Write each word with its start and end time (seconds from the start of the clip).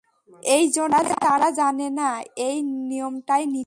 এই 0.43 0.65
জন্যে 0.69 1.13
তারা 1.25 1.49
জানে 1.59 1.87
না 1.99 2.09
এই 2.47 2.57
নিয়মটাই 2.89 3.43
নীতি। 3.47 3.59